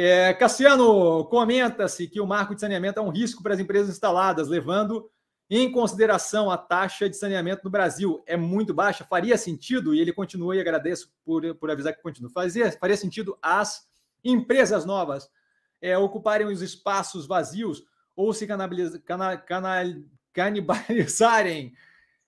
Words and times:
É, 0.00 0.32
Cassiano 0.32 1.24
comenta-se 1.24 2.06
que 2.06 2.20
o 2.20 2.26
marco 2.26 2.54
de 2.54 2.60
saneamento 2.60 3.00
é 3.00 3.02
um 3.02 3.08
risco 3.08 3.42
para 3.42 3.54
as 3.54 3.58
empresas 3.58 3.88
instaladas, 3.88 4.46
levando 4.46 5.10
em 5.50 5.72
consideração 5.72 6.52
a 6.52 6.56
taxa 6.56 7.10
de 7.10 7.16
saneamento 7.16 7.64
no 7.64 7.70
Brasil. 7.70 8.22
É 8.24 8.36
muito 8.36 8.72
baixa, 8.72 9.02
faria 9.02 9.36
sentido, 9.36 9.92
e 9.92 9.98
ele 9.98 10.12
continua 10.12 10.54
e 10.54 10.60
agradeço 10.60 11.12
por, 11.24 11.52
por 11.56 11.68
avisar 11.68 11.92
que 11.92 12.00
continua. 12.00 12.30
Fazia, 12.30 12.70
faria 12.70 12.96
sentido 12.96 13.36
as 13.42 13.88
empresas 14.22 14.84
novas 14.84 15.28
é, 15.82 15.98
ocuparem 15.98 16.46
os 16.46 16.62
espaços 16.62 17.26
vazios 17.26 17.82
ou 18.14 18.32
se 18.32 18.46
canibalizarem 20.32 21.74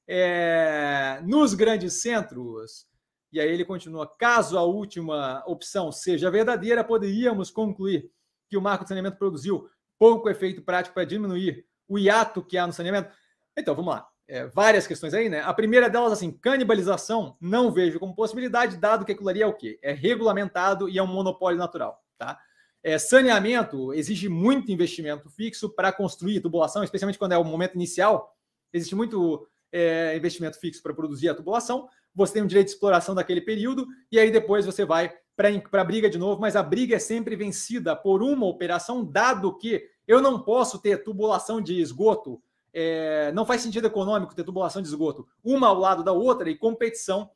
é, 0.09 1.21
nos 1.23 1.55
grandes 1.55 2.02
centros. 2.02 2.89
E 3.32 3.40
aí 3.40 3.48
ele 3.48 3.64
continua: 3.64 4.06
caso 4.06 4.58
a 4.58 4.62
última 4.62 5.42
opção 5.46 5.92
seja 5.92 6.30
verdadeira, 6.30 6.84
poderíamos 6.84 7.50
concluir 7.50 8.10
que 8.48 8.56
o 8.56 8.62
marco 8.62 8.84
de 8.84 8.88
saneamento 8.88 9.16
produziu 9.16 9.68
pouco 9.98 10.28
efeito 10.28 10.62
prático 10.62 10.95
para 10.95 11.05
diminuir 11.05 11.64
o 11.88 11.98
hiato 11.98 12.42
que 12.42 12.58
há 12.58 12.66
no 12.66 12.72
saneamento. 12.72 13.10
Então, 13.56 13.74
vamos 13.74 13.95
lá. 13.95 14.08
É, 14.27 14.46
várias 14.46 14.86
questões 14.86 15.12
aí, 15.12 15.28
né? 15.28 15.41
A 15.41 15.52
primeira 15.52 15.91
delas, 15.91 16.12
assim, 16.12 16.30
canibalização, 16.30 17.36
não 17.41 17.72
vejo 17.72 17.98
como 17.98 18.14
possibilidade, 18.14 18.77
dado 18.77 19.05
que 19.05 19.12
aquilo 19.12 19.28
ali 19.28 19.42
é 19.42 19.47
o 19.47 19.52
quê? 19.52 19.78
É 19.83 19.92
regulamentado 19.92 20.88
e 20.88 20.98
é 20.98 21.02
um 21.02 21.06
monopólio 21.06 21.58
natural, 21.58 22.00
tá? 22.16 22.38
É, 22.83 22.97
saneamento 22.98 23.92
exige 23.92 24.28
muito 24.28 24.72
investimento 24.72 25.28
fixo 25.28 25.69
para 25.69 25.92
construir 25.92 26.41
tubulação, 26.41 26.83
especialmente 26.83 27.19
quando 27.19 27.33
é 27.33 27.38
o 27.38 27.44
momento 27.44 27.74
inicial. 27.74 28.34
Existe 28.72 28.94
muito 28.94 29.47
é, 29.72 30.16
investimento 30.16 30.58
fixo 30.58 30.83
para 30.83 30.94
produzir 30.94 31.28
a 31.28 31.34
tubulação 31.34 31.88
você 32.14 32.34
tem 32.34 32.42
um 32.42 32.46
direito 32.46 32.69
de 32.69 32.73
exploração 32.73 33.14
daquele 33.14 33.41
período, 33.41 33.87
e 34.10 34.19
aí 34.19 34.30
depois 34.30 34.66
você 34.66 34.84
vai 34.84 35.12
para 35.37 35.80
a 35.80 35.84
briga 35.84 36.10
de 36.10 36.19
novo, 36.19 36.41
mas 36.41 36.55
a 36.55 36.62
briga 36.62 36.96
é 36.96 36.98
sempre 36.98 37.34
vencida 37.34 37.96
por 37.96 38.23
uma 38.23 38.46
operação, 38.46 39.05
dado 39.05 39.56
que 39.56 39.83
eu 40.06 40.20
não 40.20 40.41
posso 40.41 40.78
ter 40.78 41.02
tubulação 41.02 41.61
de 41.61 41.81
esgoto, 41.81 42.42
é, 42.75 43.33
não 43.33 43.47
faz 43.47 43.62
sentido 43.62 43.86
econômico 43.86 44.34
ter 44.34 44.44
tubulação 44.44 44.83
de 44.83 44.88
esgoto, 44.88 45.27
uma 45.42 45.69
ao 45.69 45.78
lado 45.78 46.05
da 46.05 46.12
outra 46.12 46.50
e 46.50 46.56
competição 46.56 47.31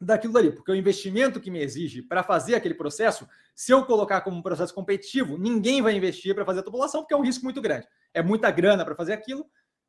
daquilo 0.00 0.32
dali, 0.32 0.52
porque 0.52 0.70
o 0.70 0.74
investimento 0.74 1.40
que 1.40 1.50
me 1.50 1.60
exige 1.60 2.02
para 2.02 2.22
fazer 2.22 2.54
aquele 2.54 2.74
processo, 2.74 3.26
se 3.54 3.72
eu 3.72 3.84
colocar 3.84 4.20
como 4.20 4.36
um 4.36 4.42
processo 4.42 4.74
competitivo, 4.74 5.38
ninguém 5.38 5.80
vai 5.80 5.96
investir 5.96 6.34
para 6.34 6.44
fazer 6.44 6.60
a 6.60 6.62
tubulação, 6.62 7.00
porque 7.02 7.14
é 7.14 7.16
um 7.16 7.24
risco 7.24 7.44
muito 7.44 7.60
grande. 7.60 7.86
É 8.12 8.22
muita 8.22 8.50
grana 8.50 8.84
para 8.84 8.94
fazer 8.94 9.12
aquilo, 9.12 9.46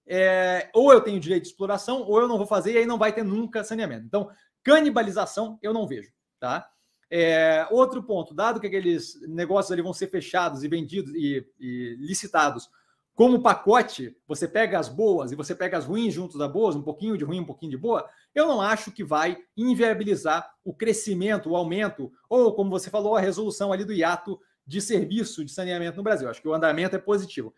é, 0.07 0.69
ou 0.73 0.93
eu 0.93 1.01
tenho 1.01 1.19
direito 1.19 1.43
de 1.43 1.49
exploração, 1.49 2.01
ou 2.01 2.19
eu 2.19 2.27
não 2.27 2.37
vou 2.37 2.47
fazer, 2.47 2.73
e 2.73 2.77
aí 2.77 2.85
não 2.85 2.97
vai 2.97 3.13
ter 3.13 3.23
nunca 3.23 3.63
saneamento. 3.63 4.05
Então, 4.05 4.29
canibalização 4.63 5.59
eu 5.61 5.73
não 5.73 5.87
vejo, 5.87 6.11
tá? 6.39 6.67
É, 7.09 7.67
outro 7.71 8.03
ponto, 8.03 8.33
dado 8.33 8.59
que 8.59 8.67
aqueles 8.67 9.19
negócios 9.27 9.71
ali 9.71 9.81
vão 9.81 9.93
ser 9.93 10.07
fechados 10.07 10.63
e 10.63 10.67
vendidos 10.67 11.13
e, 11.13 11.45
e, 11.59 11.95
licitados 11.99 12.69
como 13.17 13.41
pacote, 13.41 14.15
você 14.27 14.47
pega 14.47 14.77
as 14.77 14.87
boas 14.87 15.31
e 15.31 15.35
você 15.35 15.55
pega 15.55 15.75
as 15.75 15.85
ruins 15.85 16.13
junto 16.13 16.37
da 16.37 16.47
boas, 16.47 16.75
um 16.75 16.83
pouquinho 16.83 17.17
de 17.17 17.23
ruim, 17.23 17.39
um 17.39 17.45
pouquinho 17.45 17.71
de 17.71 17.77
boa, 17.77 18.07
eu 18.35 18.45
não 18.45 18.61
acho 18.61 18.91
que 18.91 19.03
vai 19.03 19.39
inviabilizar 19.57 20.47
o 20.63 20.71
crescimento, 20.71 21.49
o 21.49 21.55
aumento, 21.55 22.11
ou 22.29 22.53
como 22.53 22.69
você 22.69 22.91
falou, 22.91 23.15
a 23.15 23.19
resolução 23.19 23.73
ali 23.73 23.83
do 23.83 23.91
hiato 23.91 24.39
de 24.67 24.79
serviço 24.79 25.43
de 25.43 25.51
saneamento 25.51 25.97
no 25.97 26.03
Brasil. 26.03 26.29
Acho 26.29 26.39
que 26.39 26.47
o 26.47 26.53
andamento 26.53 26.95
é 26.95 26.99
positivo. 26.99 27.55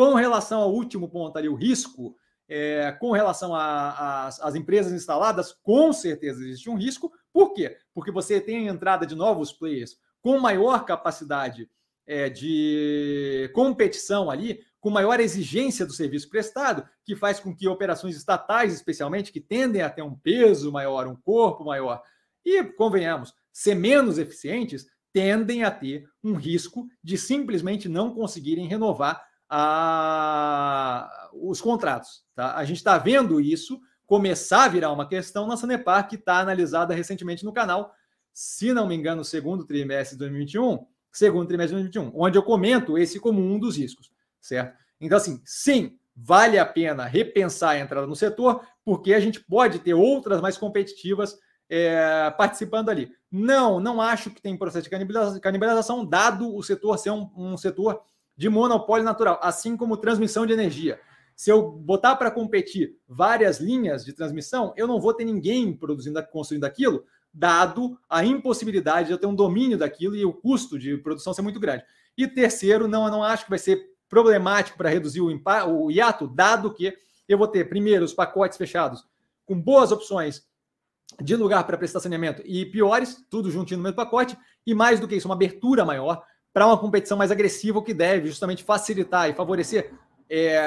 Com 0.00 0.14
relação 0.14 0.62
ao 0.62 0.72
último 0.72 1.10
ponto 1.10 1.36
ali, 1.36 1.46
o 1.46 1.54
risco, 1.54 2.16
é, 2.48 2.90
com 2.92 3.10
relação 3.10 3.54
às 3.54 4.54
empresas 4.54 4.94
instaladas, 4.94 5.52
com 5.62 5.92
certeza 5.92 6.42
existe 6.42 6.70
um 6.70 6.74
risco. 6.74 7.12
Por 7.30 7.52
quê? 7.52 7.76
Porque 7.92 8.10
você 8.10 8.40
tem 8.40 8.66
a 8.66 8.72
entrada 8.72 9.04
de 9.04 9.14
novos 9.14 9.52
players 9.52 9.98
com 10.22 10.40
maior 10.40 10.86
capacidade 10.86 11.68
é, 12.06 12.30
de 12.30 13.50
competição 13.52 14.30
ali, 14.30 14.64
com 14.80 14.88
maior 14.88 15.20
exigência 15.20 15.84
do 15.84 15.92
serviço 15.92 16.30
prestado, 16.30 16.88
que 17.04 17.14
faz 17.14 17.38
com 17.38 17.54
que 17.54 17.68
operações 17.68 18.16
estatais, 18.16 18.72
especialmente, 18.72 19.30
que 19.30 19.38
tendem 19.38 19.82
a 19.82 19.90
ter 19.90 20.00
um 20.00 20.16
peso 20.16 20.72
maior, 20.72 21.06
um 21.06 21.14
corpo 21.14 21.62
maior, 21.62 22.02
e, 22.42 22.64
convenhamos, 22.64 23.34
ser 23.52 23.74
menos 23.74 24.16
eficientes, 24.16 24.86
tendem 25.12 25.62
a 25.62 25.70
ter 25.70 26.08
um 26.24 26.32
risco 26.32 26.88
de 27.04 27.18
simplesmente 27.18 27.86
não 27.86 28.14
conseguirem 28.14 28.66
renovar 28.66 29.28
a, 29.50 31.28
os 31.32 31.60
contratos. 31.60 32.22
Tá? 32.34 32.54
A 32.56 32.64
gente 32.64 32.76
está 32.76 32.96
vendo 32.96 33.40
isso 33.40 33.80
começar 34.06 34.64
a 34.64 34.68
virar 34.68 34.92
uma 34.92 35.08
questão 35.08 35.46
na 35.46 35.56
Sanepar, 35.56 36.08
que 36.08 36.14
está 36.14 36.38
analisada 36.38 36.94
recentemente 36.94 37.44
no 37.44 37.52
canal, 37.52 37.92
se 38.32 38.72
não 38.72 38.86
me 38.86 38.94
engano, 38.94 39.24
segundo 39.24 39.64
trimestre 39.64 40.16
de 40.16 40.20
2021, 40.20 40.86
segundo 41.12 41.46
trimestre 41.46 41.76
de 41.76 41.82
2021, 41.82 42.20
onde 42.20 42.38
eu 42.38 42.42
comento 42.42 42.96
esse 42.96 43.18
como 43.18 43.40
um 43.40 43.58
dos 43.58 43.76
riscos, 43.76 44.10
certo? 44.40 44.76
Então, 45.00 45.16
assim, 45.16 45.40
sim, 45.44 45.96
vale 46.14 46.58
a 46.58 46.66
pena 46.66 47.04
repensar 47.04 47.70
a 47.70 47.78
entrada 47.78 48.06
no 48.06 48.16
setor, 48.16 48.64
porque 48.84 49.14
a 49.14 49.20
gente 49.20 49.40
pode 49.40 49.78
ter 49.80 49.94
outras 49.94 50.40
mais 50.40 50.56
competitivas 50.58 51.38
é, 51.68 52.32
participando 52.36 52.88
ali. 52.88 53.12
Não, 53.30 53.78
não 53.78 54.00
acho 54.00 54.30
que 54.30 54.42
tem 54.42 54.56
processo 54.56 54.88
de 54.90 55.40
canibalização, 55.40 56.04
dado 56.04 56.54
o 56.54 56.62
setor 56.62 56.98
ser 56.98 57.10
um, 57.10 57.30
um 57.36 57.56
setor 57.56 58.02
de 58.40 58.48
monopólio 58.48 59.04
natural, 59.04 59.38
assim 59.42 59.76
como 59.76 59.98
transmissão 59.98 60.46
de 60.46 60.54
energia. 60.54 60.98
Se 61.36 61.52
eu 61.52 61.60
botar 61.70 62.16
para 62.16 62.30
competir 62.30 62.96
várias 63.06 63.60
linhas 63.60 64.02
de 64.02 64.14
transmissão, 64.14 64.72
eu 64.78 64.86
não 64.86 64.98
vou 64.98 65.12
ter 65.12 65.26
ninguém 65.26 65.74
produzindo, 65.74 66.26
construindo 66.28 66.64
aquilo, 66.64 67.04
dado 67.34 67.98
a 68.08 68.24
impossibilidade 68.24 69.08
de 69.08 69.12
eu 69.12 69.18
ter 69.18 69.26
um 69.26 69.34
domínio 69.34 69.76
daquilo 69.76 70.16
e 70.16 70.24
o 70.24 70.32
custo 70.32 70.78
de 70.78 70.96
produção 70.96 71.34
ser 71.34 71.42
muito 71.42 71.60
grande. 71.60 71.84
E 72.16 72.26
terceiro, 72.26 72.88
não, 72.88 73.04
eu 73.04 73.10
não 73.10 73.22
acho 73.22 73.44
que 73.44 73.50
vai 73.50 73.58
ser 73.58 73.90
problemático 74.08 74.78
para 74.78 74.88
reduzir 74.88 75.20
o, 75.20 75.28
o 75.68 75.90
hiato, 75.90 76.26
dado 76.26 76.72
que 76.72 76.96
eu 77.28 77.36
vou 77.36 77.46
ter, 77.46 77.68
primeiro, 77.68 78.06
os 78.06 78.14
pacotes 78.14 78.56
fechados 78.56 79.04
com 79.44 79.60
boas 79.60 79.92
opções 79.92 80.46
de 81.20 81.36
lugar 81.36 81.64
para 81.64 81.76
prestar 81.76 82.00
saneamento 82.00 82.40
e 82.46 82.64
piores, 82.64 83.22
tudo 83.28 83.50
juntinho 83.50 83.76
no 83.76 83.84
mesmo 83.84 83.96
pacote, 83.96 84.34
e 84.66 84.72
mais 84.72 84.98
do 84.98 85.06
que 85.06 85.16
isso, 85.16 85.28
uma 85.28 85.34
abertura 85.34 85.84
maior 85.84 86.24
para 86.52 86.66
uma 86.66 86.78
competição 86.78 87.16
mais 87.16 87.30
agressiva, 87.30 87.78
o 87.78 87.82
que 87.82 87.94
deve 87.94 88.28
justamente 88.28 88.64
facilitar 88.64 89.28
e 89.28 89.34
favorecer 89.34 89.92
é, 90.28 90.58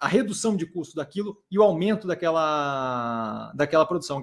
a 0.00 0.08
redução 0.08 0.56
de 0.56 0.66
custo 0.66 0.96
daquilo 0.96 1.42
e 1.50 1.58
o 1.58 1.62
aumento 1.62 2.06
daquela, 2.06 3.52
daquela 3.54 3.86
produção. 3.86 4.18